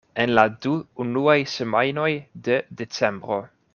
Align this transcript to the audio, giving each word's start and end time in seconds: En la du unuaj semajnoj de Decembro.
En 0.21 0.31
la 0.37 0.45
du 0.65 0.71
unuaj 1.03 1.37
semajnoj 1.57 2.09
de 2.49 2.57
Decembro. 2.81 3.39